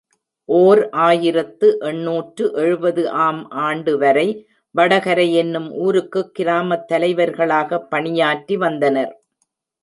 ஓர் 0.49 0.89
ஆயிரத்து 0.89 1.77
எண்ணூற்று 1.79 2.53
எழுபது 2.53 3.09
ஆம் 3.09 3.49
ஆண்டுவரை, 3.49 4.25
வடகரை 4.75 5.33
என்னும் 5.33 5.71
ஊருக்குக் 5.71 6.35
கிராமத் 6.39 6.87
தலைவர்களாகப் 6.87 7.89
பணியாற்றி 7.89 8.57
வந்தனர். 8.57 9.13